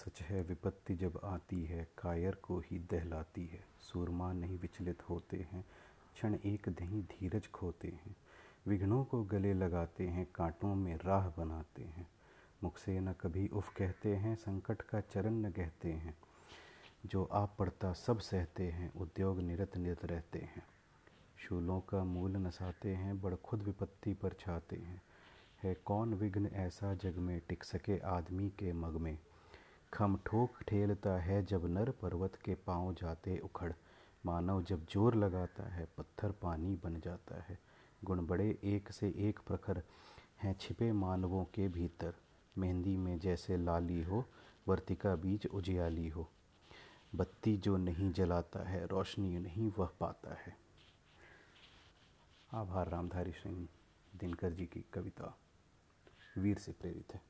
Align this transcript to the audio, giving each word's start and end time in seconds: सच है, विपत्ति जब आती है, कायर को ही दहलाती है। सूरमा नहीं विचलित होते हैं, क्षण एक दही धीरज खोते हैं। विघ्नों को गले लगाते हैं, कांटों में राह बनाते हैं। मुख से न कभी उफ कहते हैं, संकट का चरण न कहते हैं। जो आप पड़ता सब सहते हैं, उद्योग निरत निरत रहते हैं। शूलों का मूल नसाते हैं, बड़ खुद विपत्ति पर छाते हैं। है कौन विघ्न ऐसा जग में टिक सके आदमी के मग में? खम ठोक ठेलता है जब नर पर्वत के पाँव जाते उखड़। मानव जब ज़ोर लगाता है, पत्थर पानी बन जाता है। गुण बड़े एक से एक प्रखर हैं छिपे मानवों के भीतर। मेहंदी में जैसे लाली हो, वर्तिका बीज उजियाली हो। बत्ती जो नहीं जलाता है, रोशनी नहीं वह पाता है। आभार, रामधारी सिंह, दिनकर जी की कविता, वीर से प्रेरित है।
सच 0.00 0.22
है, 0.22 0.42
विपत्ति 0.42 0.94
जब 0.94 1.20
आती 1.24 1.64
है, 1.64 1.88
कायर 1.98 2.34
को 2.34 2.58
ही 2.58 2.78
दहलाती 2.78 3.46
है। 3.46 3.64
सूरमा 3.80 4.32
नहीं 4.32 4.58
विचलित 4.58 5.08
होते 5.08 5.36
हैं, 5.36 5.64
क्षण 6.14 6.34
एक 6.34 6.68
दही 6.68 7.02
धीरज 7.02 7.50
खोते 7.50 7.88
हैं। 7.88 8.16
विघ्नों 8.66 9.04
को 9.04 9.24
गले 9.24 9.54
लगाते 9.54 10.08
हैं, 10.08 10.26
कांटों 10.34 10.74
में 10.74 10.96
राह 10.96 11.28
बनाते 11.28 11.82
हैं। 11.82 12.08
मुख 12.64 12.78
से 12.78 13.00
न 13.00 13.12
कभी 13.12 13.48
उफ 13.48 13.74
कहते 13.76 14.16
हैं, 14.16 14.36
संकट 14.36 14.82
का 14.82 15.00
चरण 15.00 15.34
न 15.34 15.50
कहते 15.50 15.92
हैं। 15.92 16.18
जो 17.06 17.24
आप 17.24 17.56
पड़ता 17.58 17.92
सब 17.92 18.18
सहते 18.18 18.70
हैं, 18.70 18.92
उद्योग 18.92 19.40
निरत 19.40 19.76
निरत 19.76 20.04
रहते 20.04 20.38
हैं। 20.38 20.66
शूलों 21.36 21.80
का 21.80 22.04
मूल 22.04 22.36
नसाते 22.36 22.94
हैं, 22.94 23.20
बड़ 23.20 23.34
खुद 23.34 23.62
विपत्ति 23.62 24.14
पर 24.14 24.32
छाते 24.32 24.76
हैं। 24.76 25.02
है 25.62 25.74
कौन 25.74 26.14
विघ्न 26.14 26.46
ऐसा 26.46 26.94
जग 26.94 27.16
में 27.16 27.40
टिक 27.48 27.64
सके 27.64 27.98
आदमी 27.98 28.50
के 28.50 28.72
मग 28.72 28.96
में? 28.96 29.18
खम 29.92 30.16
ठोक 30.26 30.62
ठेलता 30.68 31.16
है 31.20 31.44
जब 31.46 31.66
नर 31.66 31.90
पर्वत 31.90 32.36
के 32.44 32.54
पाँव 32.54 32.92
जाते 32.94 33.38
उखड़। 33.38 33.72
मानव 34.26 34.62
जब 34.62 34.86
ज़ोर 34.86 35.14
लगाता 35.14 35.68
है, 35.68 35.88
पत्थर 35.98 36.32
पानी 36.32 36.74
बन 36.84 37.00
जाता 37.00 37.42
है। 37.42 37.58
गुण 38.04 38.26
बड़े 38.26 38.58
एक 38.64 38.92
से 38.92 39.08
एक 39.18 39.38
प्रखर 39.38 39.82
हैं 40.42 40.56
छिपे 40.60 40.92
मानवों 40.92 41.44
के 41.44 41.68
भीतर। 41.68 42.14
मेहंदी 42.58 42.96
में 42.96 43.18
जैसे 43.18 43.56
लाली 43.56 44.02
हो, 44.02 44.24
वर्तिका 44.68 45.14
बीज 45.16 45.46
उजियाली 45.46 46.08
हो। 46.08 46.28
बत्ती 47.14 47.56
जो 47.56 47.76
नहीं 47.76 48.12
जलाता 48.12 48.68
है, 48.68 48.86
रोशनी 48.86 49.38
नहीं 49.38 49.70
वह 49.78 49.88
पाता 50.00 50.34
है। 50.34 50.56
आभार, 52.54 52.88
रामधारी 52.88 53.32
सिंह, 53.32 53.66
दिनकर 54.16 54.52
जी 54.52 54.66
की 54.66 54.84
कविता, 54.92 55.36
वीर 56.38 56.58
से 56.58 56.72
प्रेरित 56.72 57.14
है। 57.14 57.20